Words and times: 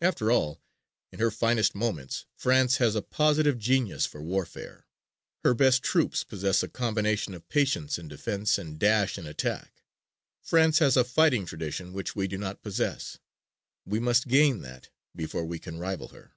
After 0.00 0.30
all, 0.32 0.62
in 1.12 1.18
her 1.18 1.30
finest 1.30 1.74
moments, 1.74 2.24
France 2.34 2.78
has 2.78 2.94
a 2.94 3.02
positive 3.02 3.58
genius 3.58 4.06
for 4.06 4.22
warfare. 4.22 4.86
Her 5.44 5.52
best 5.52 5.82
troops 5.82 6.24
possess 6.24 6.62
a 6.62 6.68
combination 6.68 7.34
of 7.34 7.46
patience 7.50 7.98
in 7.98 8.08
defense 8.08 8.56
and 8.56 8.78
dash 8.78 9.18
in 9.18 9.26
attack. 9.26 9.82
France 10.40 10.78
has 10.78 10.96
a 10.96 11.04
fighting 11.04 11.44
tradition 11.44 11.92
which 11.92 12.16
we 12.16 12.26
do 12.26 12.38
not 12.38 12.62
possess. 12.62 13.18
We 13.84 14.00
must 14.00 14.28
gain 14.28 14.62
that 14.62 14.88
before 15.14 15.44
we 15.44 15.58
can 15.58 15.78
rival 15.78 16.08
her. 16.08 16.32